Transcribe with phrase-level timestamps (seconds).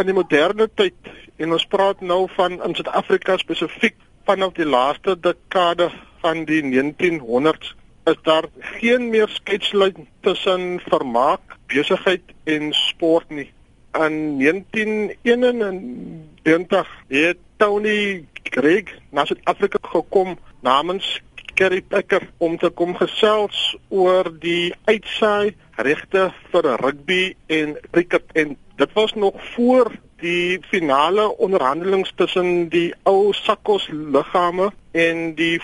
[0.00, 0.94] in die moderne tyd
[1.42, 3.96] en ons praat nou van in Suid-Afrika spesifiek
[4.28, 5.88] vanaf die laaste dekade
[6.22, 7.74] van die 1900s
[8.08, 8.46] is daar
[8.78, 13.52] geen meer skeidslyn tussen vermaak, besigheid en sport nie.
[13.92, 21.20] In 1991 het Tony Craig na Suid-Afrika gekom namens
[21.58, 28.54] Kerry Packer om te kom gesels oor die uitsaai regte vir rugby en cricket en
[28.78, 29.92] dit was nog voor
[30.22, 35.60] die finale onderhandelinge tussen die ou Sakkos liggame en die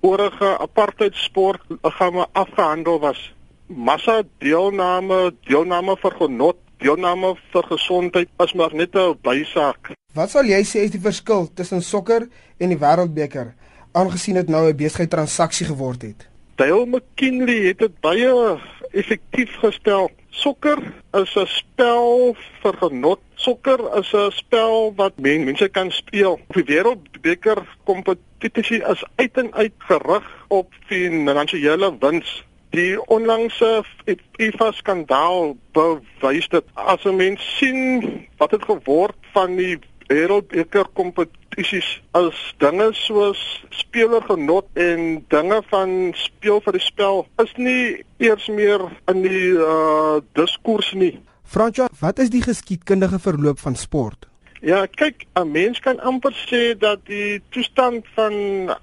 [0.00, 3.34] vorige apartheid sport liggame afgehandel was.
[3.66, 9.92] Massa deelname, deelname vir genot, deelname vir gesondheid is maar net 'n bysaak.
[10.14, 13.54] Wat sal jy sê is die verskil tussen sokker en die wêreldbeker
[13.92, 16.28] aangesien dit nou 'n besigheid transaksie geword het?
[16.56, 18.58] Dale McKinley het dit baie
[18.92, 20.10] effektief gestel.
[20.30, 20.78] Sokker
[21.12, 23.20] is 'n spel vir genot.
[23.34, 26.40] Sokker is 'n spel wat men, mense kan speel.
[26.48, 32.44] Die wêreldbeker kompetisie is uit en uit gerig op finansiële wins.
[32.70, 33.82] Die onlangse
[34.36, 36.64] FIFA skandaal bewys dit.
[36.74, 39.78] As 'n mens sien wat het geword van die
[40.08, 47.82] wêreldbeker kompetisies as dinge soos spelergenot en dinge van speel vir die spel is nie
[48.18, 51.18] eers meer in die uh diskurs nie.
[51.48, 54.28] Fransjo, wat is die geskiedkundige verloop van sport?
[54.60, 58.34] Ja, kyk, 'n mens kan amper sê dat die toestand van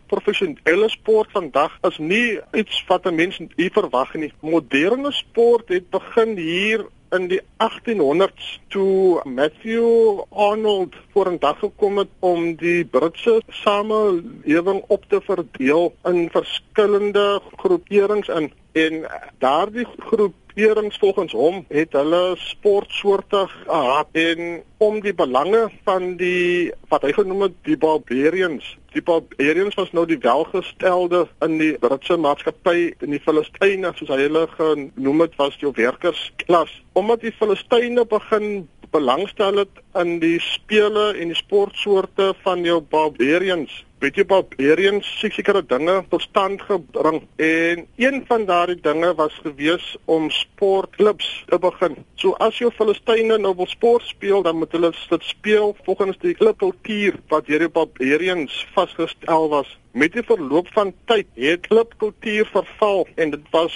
[0.07, 4.31] professionele sport vandag is nie iets wat 'n mens hier verwag nie.
[4.39, 11.97] Moderne sport het begin hier in die 1800s toe Matthew Arnold voor 'n dag gekom
[11.97, 19.05] het om die Britse samelewing op te verdeel in verskillende groeperings in en
[19.39, 27.05] daardie groeperings volgens hom het hulle sportsoorte gehad en om die belange van die wat
[27.07, 28.67] hy genoem het die barbarians.
[28.91, 34.19] Die barbarians was nou die welgestelde in die Britse maatskappy in die Filistyne soos hy
[34.25, 36.75] hulle genoem het was die werkersklas.
[36.99, 43.83] Omdat die Filistyne begin belangstel het in die spele en die sportsoorte van jou barbarians
[44.03, 47.21] weet jy barbarians sekere dinge tot stand gebring.
[47.41, 51.95] En een van daardie dinge was gewees om sportklubs te begin.
[52.15, 56.35] So as jou Filistyne nou wil sport speel dan moet hulle dit speel volgens die
[56.35, 59.77] klubkultuur wat deur die barbarians vasgestel was.
[59.95, 63.75] Met die verloop van tyd het klubkultuur verval en dit was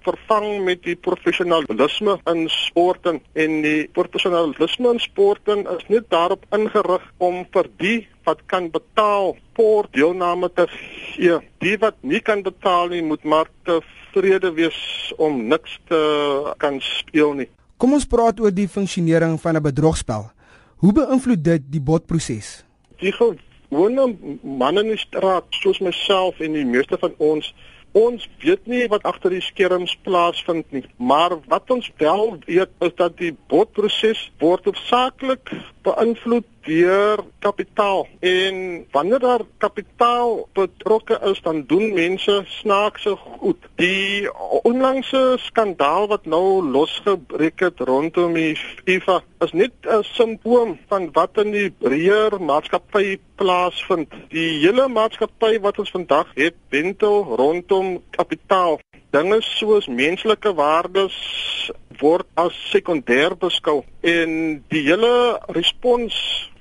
[0.00, 3.20] vervang met die professionalisme in sporten.
[3.32, 9.36] En die professionalisme in sporten is net daarop ingerig om vir die wat kan betaal
[9.36, 11.38] sport deelname te gee.
[11.64, 14.80] Die wat nie kan betaal nie moet maar tevrede wees
[15.18, 16.00] om niks te
[16.62, 17.48] kan speel nie.
[17.78, 20.30] Kom ons praat oor die funksionering van 'n bedrogspel.
[20.82, 22.64] Hoe beïnvloed dit die botproses?
[22.98, 27.54] Die gewone manne in die straat soos myself en die meeste van ons
[27.92, 32.94] ons weet nie wat agter die skerms plaasvind nie maar wat ons wel weet is
[32.96, 35.50] dat die botproses word hoofsaaklik
[35.88, 38.56] beïnvloed deur kapitaal en
[38.92, 43.68] wanneer daar kapitaal betrokke is dan doen mense snaakse goed.
[43.80, 44.28] Die
[44.62, 51.38] onlangse skandaal wat nou losgebreek het rondom die FIFA is net 'n simptoom van wat
[51.44, 54.12] in die breër maatskappy plaasvind.
[54.28, 58.80] Die hele maatskappy wat ons vandag het, wentel rondom kapitaal.
[59.14, 61.16] Dinge soos menslike waardes
[62.00, 63.82] word as sekondêr beskou.
[64.00, 66.14] En die hele respons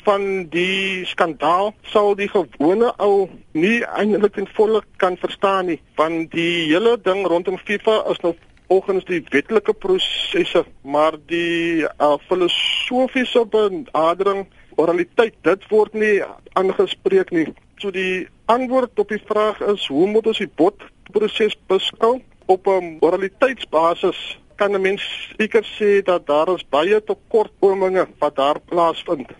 [0.07, 6.31] van die skandaal sal die gewone ou nie eintlik in volle kan verstaan nie want
[6.31, 8.31] die hele ding rondom FIFA is nou
[8.69, 10.63] volgens die wetlike prosesse
[10.95, 14.45] maar die uh, filosofiese benadering
[14.79, 16.21] oraliteit dit word nie
[16.53, 17.47] aangespreek nie.
[17.81, 22.67] So die antwoord op die vraag is hoe moet ons die bot proses beskou op
[22.67, 25.03] 'n moraliteitsbasis kan 'n mens
[25.37, 29.37] seker sê dat daar is baie tekortkominge wat daar plaasvind